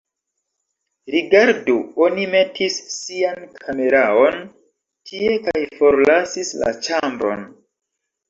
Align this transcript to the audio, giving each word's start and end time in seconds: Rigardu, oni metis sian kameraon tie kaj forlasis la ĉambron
Rigardu, 1.15 1.75
oni 2.05 2.23
metis 2.31 2.77
sian 2.93 3.43
kameraon 3.65 4.41
tie 5.11 5.37
kaj 5.51 5.61
forlasis 5.83 6.53
la 6.63 6.73
ĉambron 6.89 7.45